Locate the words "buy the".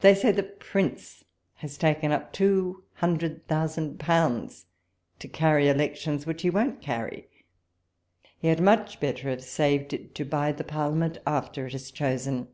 10.24-10.64